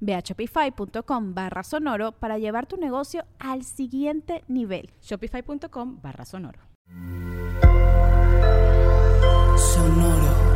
[0.00, 4.90] Ve a shopify.com barra sonoro para llevar tu negocio al siguiente nivel.
[5.02, 6.60] Shopify.com barra sonoro.
[9.56, 10.48] Sonoro.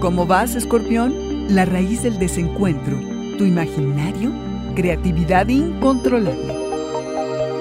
[0.00, 1.54] ¿Cómo vas, escorpión?
[1.54, 2.96] La raíz del desencuentro,
[3.36, 4.32] tu imaginario,
[4.74, 6.60] creatividad incontrolable.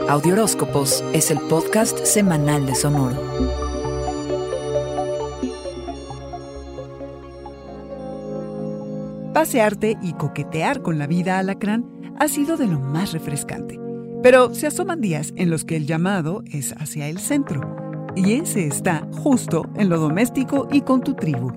[0.08, 3.69] Audioróscopos es el podcast semanal de Sonoro.
[9.40, 11.86] Pasearte y coquetear con la vida alacrán
[12.20, 13.80] ha sido de lo más refrescante.
[14.22, 17.62] Pero se asoman días en los que el llamado es hacia el centro.
[18.17, 21.54] Y ese está justo en lo doméstico y con tu tribu.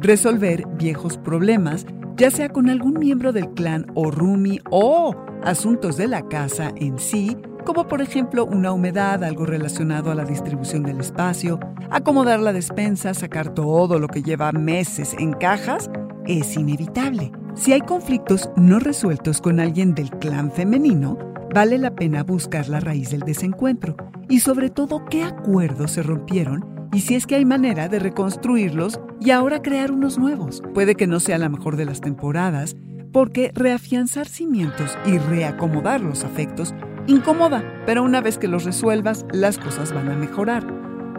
[0.00, 1.86] Resolver viejos problemas,
[2.16, 5.14] ya sea con algún miembro del clan o rumi o
[5.44, 10.24] asuntos de la casa en sí, como por ejemplo una humedad, algo relacionado a la
[10.24, 15.88] distribución del espacio, acomodar la despensa, sacar todo lo que lleva meses en cajas
[16.26, 17.32] es inevitable.
[17.54, 21.18] Si hay conflictos no resueltos con alguien del clan femenino,
[21.54, 23.96] vale la pena buscar la raíz del desencuentro
[24.28, 29.00] y sobre todo qué acuerdos se rompieron y si es que hay manera de reconstruirlos
[29.20, 30.62] y ahora crear unos nuevos.
[30.74, 32.76] Puede que no sea la mejor de las temporadas,
[33.12, 36.74] porque reafianzar cimientos y reacomodar los afectos
[37.06, 40.66] incomoda, pero una vez que los resuelvas, las cosas van a mejorar.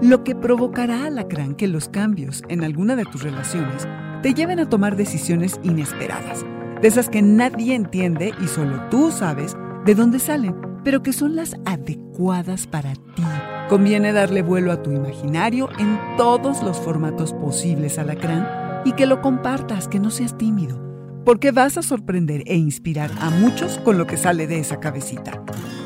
[0.01, 3.87] Lo que provocará alacrán que los cambios en alguna de tus relaciones
[4.21, 6.45] te lleven a tomar decisiones inesperadas,
[6.81, 9.55] de esas que nadie entiende y solo tú sabes
[9.85, 13.23] de dónde salen, pero que son las adecuadas para ti.
[13.69, 18.47] Conviene darle vuelo a tu imaginario en todos los formatos posibles, alacrán,
[18.85, 20.91] y que lo compartas, que no seas tímido
[21.25, 25.43] porque vas a sorprender e inspirar a muchos con lo que sale de esa cabecita.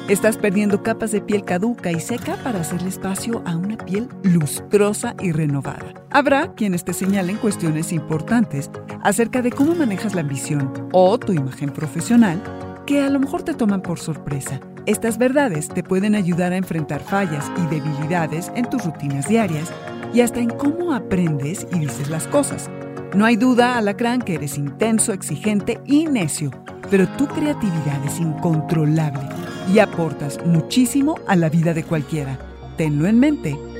[0.07, 5.15] Estás perdiendo capas de piel caduca y seca para hacerle espacio a una piel lustrosa
[5.19, 6.04] y renovada.
[6.15, 8.71] Habrá quienes te señalen cuestiones importantes
[9.03, 12.41] acerca de cómo manejas la ambición o tu imagen profesional
[12.85, 14.61] que a lo mejor te toman por sorpresa.
[14.85, 19.69] Estas verdades te pueden ayudar a enfrentar fallas y debilidades en tus rutinas diarias
[20.13, 22.69] y hasta en cómo aprendes y dices las cosas.
[23.13, 26.49] No hay duda, Alacrán, que eres intenso, exigente y necio,
[26.89, 29.27] pero tu creatividad es incontrolable
[29.69, 32.39] y aportas muchísimo a la vida de cualquiera.
[32.77, 33.74] Tenlo en mente.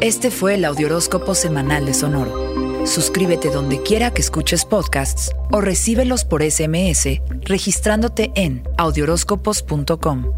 [0.00, 2.86] Este fue el Audioróscopo Semanal de Sonoro.
[2.86, 10.37] Suscríbete donde quiera que escuches podcasts o recíbelos por SMS registrándote en audioróscopos.com.